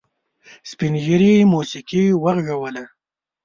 [0.69, 2.83] سپین ږيري موسيقي وغږوله.